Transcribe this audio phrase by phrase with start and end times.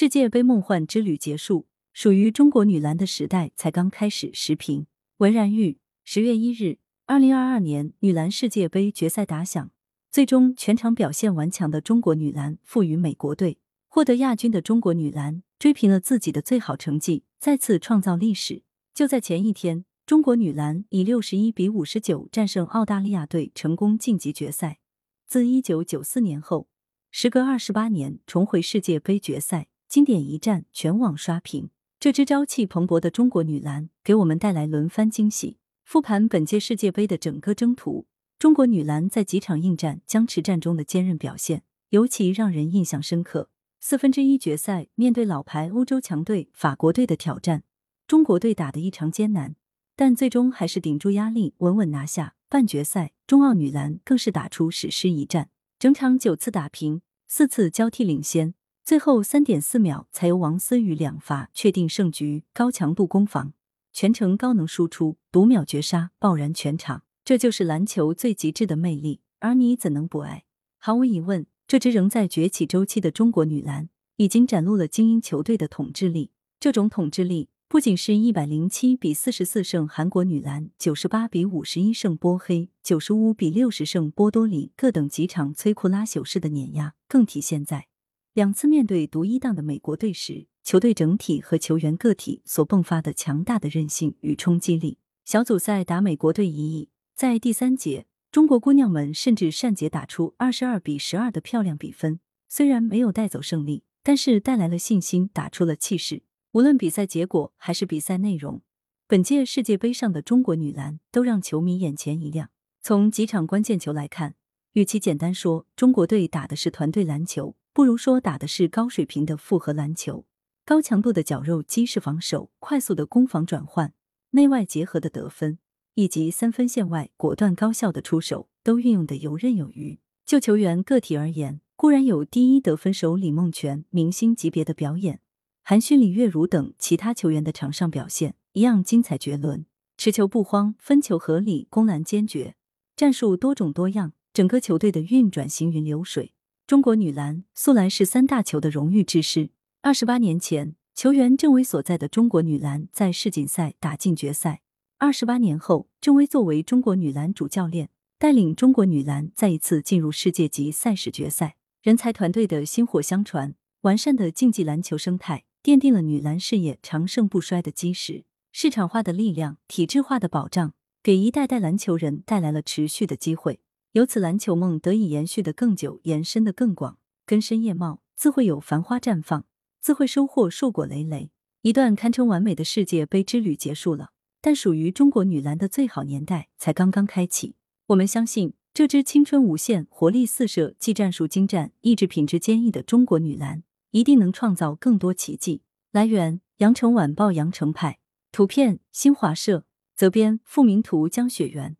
[0.00, 4.30] 世界杯梦幻之旅结束，属于中国女篮的时代才刚开始。
[4.32, 4.86] 时评：
[5.16, 5.80] 文然玉。
[6.04, 9.72] 十月一日，二零二二年女篮世界杯决赛打响，
[10.08, 13.58] 最终全场表现顽强的中国女篮负于美国队，
[13.88, 18.62] 获得亚军的中国女篮追平了自己的最好成绩，再次创造历史。
[18.94, 24.78] 就在前一天，中国女篮以六十一比五十九战胜澳大利亚队，成功晋级决赛。
[25.26, 26.68] 自一九九四年后，
[27.10, 29.66] 时隔二十八年重回世界杯决赛。
[29.88, 31.70] 经典一战，全网刷屏。
[31.98, 35.56] 这支朝气蓬勃的中国女篮给我们带来轮番惊喜。
[35.82, 38.06] 复盘本届世界杯的整个征途，
[38.38, 43.48] 中国女篮在几场应战、僵持战中的坚韧表现，尤其让人印象深刻。
[43.80, 47.64] 四分之一决赛，面对老牌欧洲强队法国队的挑战，
[48.06, 49.56] 中国队打得异常艰难，
[49.96, 52.34] 但最终还是顶住压力，稳稳拿下。
[52.50, 55.48] 半决赛，中澳女篮更是打出史诗一战，
[55.78, 58.52] 整场九次打平，四次交替领先。
[58.88, 63.52] 最后三点四秒才由王思雨两罚确定胜局，高强度攻防，
[63.92, 67.02] 全程高能输出，读秒绝杀，爆燃全场。
[67.22, 70.44] 这就是篮球最极致的魅力，而你怎能不爱？
[70.78, 76.30] 毫无疑问，这支仍在崛起周期的中国女篮，已经展露了精英球队的统治力。
[76.58, 87.88] 这种统治力，不仅是一百零七比四十四胜韩国女篮，九十八比五十一胜波黑，九十五比六十胜波多黎各等几场摧枯拉朽式的碾压，更体现在。
[88.34, 94.98] 两次面对独一档的美国队时，球队整体和球员个体所迸发的强大的韧性与冲击力。
[95.24, 102.20] 小组赛打美国队一役，在第三节，中国姑娘们甚至善节打出二十二比十二的漂亮比分。
[102.48, 106.22] 虽然没有带走胜利，但是带来了信心，打出了气势。
[106.52, 108.62] 无论比赛结果还是比赛内容，
[109.06, 112.50] 本届世界杯上的中国女篮都让球迷眼前一亮。
[112.80, 114.36] 从几场关键球来看，
[114.72, 117.56] 与其简单说中国队打的是团队篮球。
[117.78, 120.26] 不如说打的是高水平的复合篮球，
[120.64, 123.94] 高强度的绞肉机式防守，快速的攻防转换，
[124.30, 125.60] 内外结合的得分，
[125.94, 130.00] 以及三分线外果断高效的出手，都运用的游刃有余。
[130.26, 135.20] 就球员个体而言，固然有第一得分手李梦泉明星级别的表演，
[135.62, 139.64] 韩旭、李月如等其他球员的场上表现一样精彩绝伦，
[139.96, 142.56] 持球不慌，分球合理，攻篮坚决，
[142.96, 146.34] 战术多种多样，整个球队的运转行云流水。
[146.68, 149.48] 中国女篮素来是三大球的荣誉之师。
[149.80, 154.60] 二十八年前，球员郑薇所在的中国女篮在世锦赛打进决赛。
[154.98, 161.56] 二十八年后，郑薇作为中国女篮主教练，带领中国女篮再一次进入世界级赛事决赛。
[161.80, 168.26] 人才团队的薪火相传，完善的竞技篮球生态，奠定了女篮事业长盛不衰的基石。
[168.52, 173.60] 市场化的力量、体制化的保障，给一代代篮球人带来了持续的机会。
[173.92, 179.46] 由此，篮球梦得以延续的更久，延伸的更广，根深叶茂，自会有繁花绽放，
[179.80, 181.30] 自会收获硕果累累。
[181.62, 184.10] 一段堪称完美的世界杯之旅结束了，
[184.42, 187.54] 但属于中国女篮的最好年代才刚刚开启。
[187.86, 193.62] 我们相信，这支青春无限、活力四射、技战术精湛、意志品质坚毅的中国女篮，
[193.92, 195.62] 一定能创造更多奇迹。
[195.90, 197.98] 来源：羊城晚报羊城派，
[198.30, 199.64] 图片：新华社，
[199.96, 201.77] 责编：付明图，江雪源。